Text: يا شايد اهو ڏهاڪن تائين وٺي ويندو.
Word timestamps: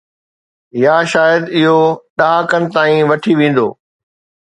يا 0.83 0.95
شايد 1.11 1.45
اهو 1.59 1.77
ڏهاڪن 2.19 2.69
تائين 2.75 3.01
وٺي 3.09 3.33
ويندو. 3.41 3.67